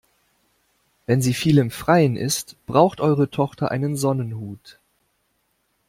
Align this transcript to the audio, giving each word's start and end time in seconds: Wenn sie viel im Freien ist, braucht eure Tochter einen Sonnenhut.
Wenn 1.05 1.21
sie 1.21 1.35
viel 1.35 1.59
im 1.59 1.69
Freien 1.69 2.15
ist, 2.15 2.55
braucht 2.65 3.01
eure 3.01 3.29
Tochter 3.29 3.69
einen 3.69 3.95
Sonnenhut. 3.95 4.79